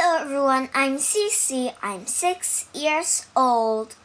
[0.00, 1.74] Hello everyone, I'm Cece.
[1.82, 3.96] I'm six years old.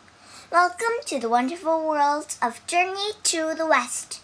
[0.51, 4.19] Welcome to the wonderful world of Journey to the West.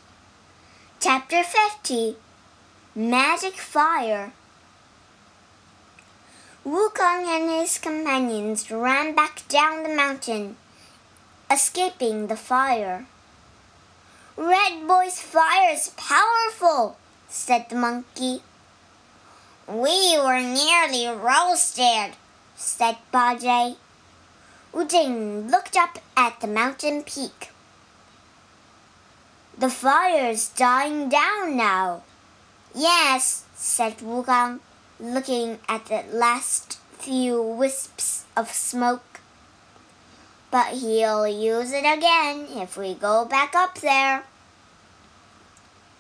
[1.00, 2.16] Chapter 50
[2.96, 4.32] Magic Fire.
[6.66, 10.58] Wukong and his companions ran back down the mountain,
[11.52, 13.06] escaping the fire.
[14.36, 16.98] Red Boy's fire is powerful,
[17.28, 18.42] said the monkey.
[19.70, 22.16] We were nearly roasted,
[22.56, 23.76] said Bajie.
[24.74, 27.52] Wujing looked up at the mountain peak.
[29.56, 32.02] The fire's dying down now.
[32.74, 34.60] Yes, said Wukong,
[35.00, 39.20] looking at the last few wisps of smoke.
[40.50, 44.24] But he'll use it again if we go back up there.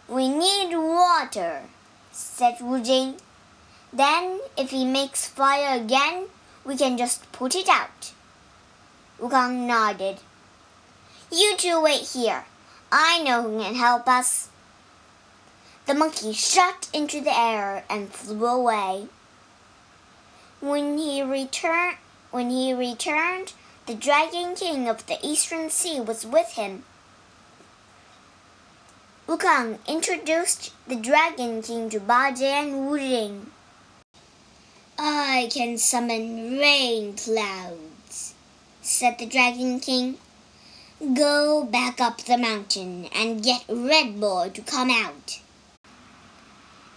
[0.07, 1.61] We need water,
[2.11, 3.19] said Wujing.
[3.91, 6.25] Then, if he makes fire again,
[6.63, 8.11] we can just put it out.
[9.19, 10.19] Wukong nodded.
[11.31, 12.45] You two wait here.
[12.91, 14.49] I know who can help us.
[15.85, 19.07] The monkey shot into the air and flew away.
[20.59, 21.97] When he returned,
[22.31, 23.53] when he returned,
[23.87, 26.83] the Dragon King of the Eastern Sea was with him.
[29.27, 33.45] Wukong introduced the Dragon King to Ba Bajie and Wujing.
[35.01, 38.33] I can summon rain clouds,
[38.81, 40.17] said the Dragon King.
[41.13, 45.39] Go back up the mountain and get Red Boy to come out.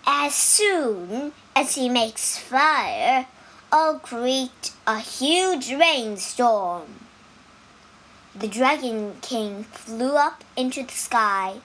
[0.04, 3.28] As soon as he makes fire,
[3.70, 7.06] I'll create a huge rainstorm.
[8.34, 11.60] The Dragon King flew up into the sky.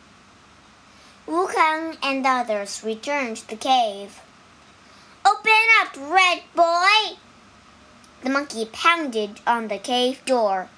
[1.25, 4.21] Wukong and the others returned to the cave.
[5.27, 7.17] Open up, Red Boy!
[8.23, 10.69] The monkey pounded on the cave door.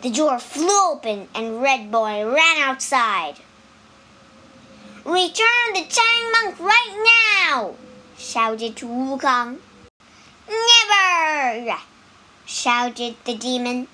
[0.00, 3.34] The door flew open and Red Boy ran outside.
[5.04, 7.74] Return the Chang Monk right now!
[8.18, 9.58] shouted Wukong.
[10.48, 11.78] Never!
[12.46, 13.86] shouted the demon.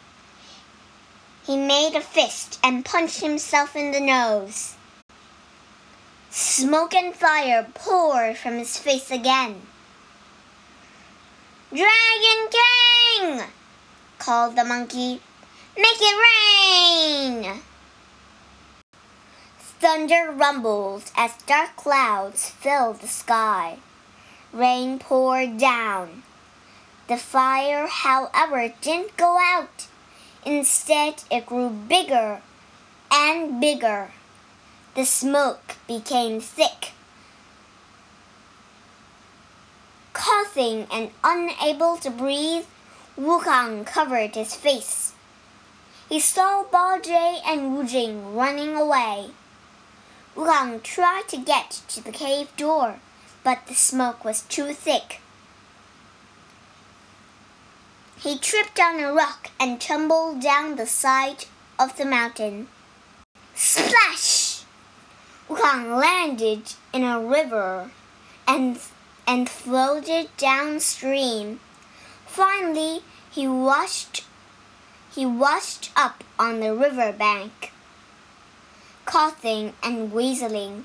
[1.44, 4.77] He made a fist and punched himself in the nose.
[6.40, 9.60] Smoke and fire poured from his face again.
[11.70, 13.42] Dragon King!
[14.20, 15.20] called the monkey.
[15.76, 17.60] Make it rain!
[19.58, 23.78] Thunder rumbled as dark clouds filled the sky.
[24.52, 26.22] Rain poured down.
[27.08, 29.88] The fire, however, didn't go out.
[30.46, 32.42] Instead, it grew bigger
[33.10, 34.12] and bigger.
[34.98, 36.90] The smoke became thick.
[40.12, 42.64] Coughing and unable to breathe,
[43.16, 45.12] Wukong covered his face.
[46.08, 49.30] He saw Bajie and Wu Jing running away.
[50.34, 52.98] Wukong tried to get to the cave door,
[53.44, 55.20] but the smoke was too thick.
[58.16, 61.44] He tripped on a rock and tumbled down the side
[61.78, 62.66] of the mountain.
[63.54, 64.37] Splash!
[65.48, 67.90] Wukong landed in a river
[68.46, 68.78] and,
[69.26, 71.60] and floated downstream.
[72.26, 73.00] Finally,
[73.30, 74.24] he washed,
[75.10, 77.72] he washed up on the river bank,
[79.06, 80.84] coughing and wheezing.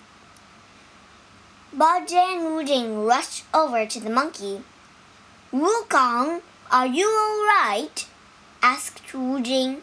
[1.76, 4.62] Bajie and Wujing rushed over to the monkey.
[5.52, 6.42] Wukong,
[6.72, 8.08] are you all right?
[8.62, 9.82] asked Wujing.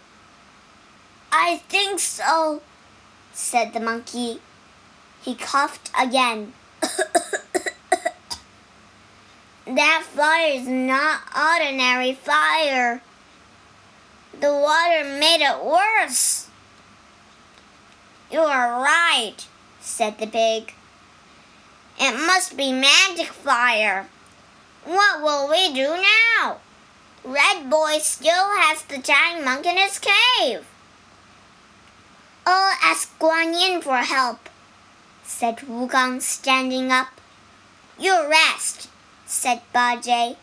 [1.31, 2.63] I think so,
[3.35, 4.41] said the monkey.
[5.23, 6.53] He coughed again.
[9.67, 13.03] that fire is not ordinary fire.
[14.41, 16.49] The water made it worse.
[18.31, 19.37] You are right,
[19.81, 20.75] said the pig.
[21.99, 24.07] It must be magic fire.
[24.85, 26.03] What will we do
[26.41, 26.59] now?
[27.25, 30.67] Red Boy still has the giant monk in his cave.
[32.47, 34.49] I'll ask Guan Yin for help,
[35.31, 37.09] said Wukong, standing up.
[37.99, 38.89] You rest,
[39.25, 40.37] said Bajie.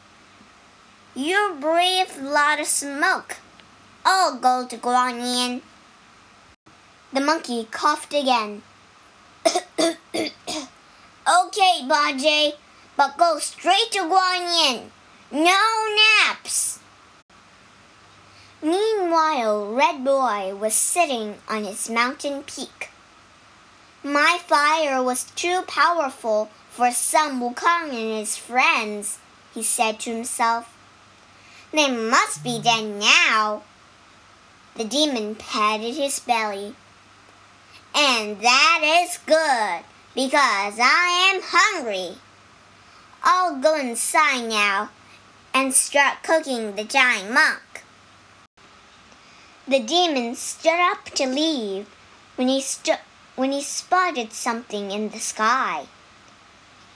[1.13, 3.36] You breathe a lot of smoke.
[4.06, 5.62] I'll go to Guan Yin.
[7.13, 8.63] The monkey coughed again.
[9.45, 10.34] okay,
[11.28, 12.54] Bajie,
[12.95, 14.92] but go straight to Guan Yin.
[15.31, 15.63] No
[16.00, 16.80] naps.
[18.63, 22.89] Meanwhile, Red Boy was sitting on his mountain peak.
[24.07, 29.19] My fire was too powerful for Sun Wukong and his friends,
[29.54, 30.74] he said to himself.
[31.74, 33.63] They must be dead now.
[34.75, 36.74] The demon patted his belly.
[37.94, 39.83] And that is good,
[40.15, 42.15] because I am hungry.
[43.24, 44.89] I'll go inside now
[45.53, 47.83] and start cooking the giant monk.
[49.68, 51.89] The demon stood up to leave
[52.38, 53.01] when he st-
[53.38, 55.86] when he spotted something in the sky.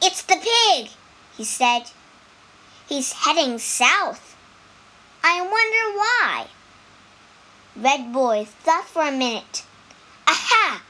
[0.02, 0.90] It's the pig,
[1.38, 1.84] he said.
[2.90, 4.36] He's heading south.
[5.24, 6.48] I wonder why.
[7.76, 9.64] Red Boy thought for a minute.
[10.28, 10.82] Aha!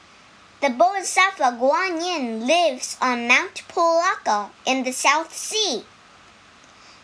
[0.62, 5.84] The Bodhisattva Guan Yin lives on Mount Pulaka in the South Sea.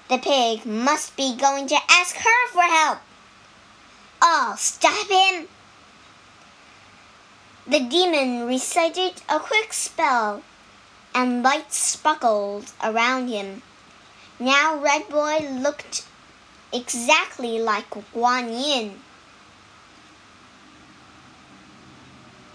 [0.09, 3.01] The pig must be going to ask her for help.
[4.23, 5.49] I'll stop him.
[7.69, 10.43] The demon recited a quick spell,
[11.15, 13.61] and light sparkled around him.
[14.39, 16.07] Now Red Boy looked
[16.73, 19.01] exactly like Guan Yin.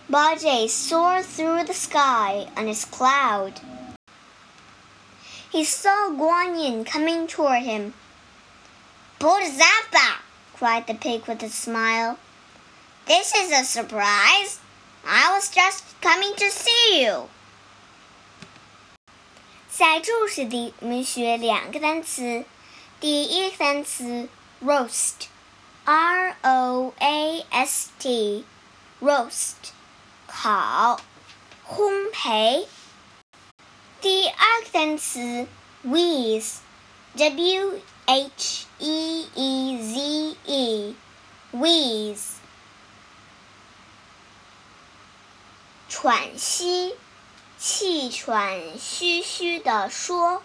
[0.10, 3.62] Bajie soared through the sky on his cloud.
[5.52, 7.94] He saw Guan Yin coming toward him.
[9.20, 10.24] Bodhisattva!
[10.56, 12.18] cried the pig with a smile.
[13.06, 14.63] This is a surprise.
[15.05, 17.29] I was just coming to see you.
[19.71, 22.45] 在注释里，我们学两个单词。
[23.01, 24.29] 第一个单词
[24.65, 29.55] roast，r o a s t，roast。
[30.27, 31.01] 烤，
[31.67, 32.67] 烘焙。
[34.01, 35.47] 第二个单词
[35.85, 42.21] wheeze，w h e e z e，wheeze，
[45.96, 46.96] 喘息，
[47.60, 50.42] 气喘吁吁地说。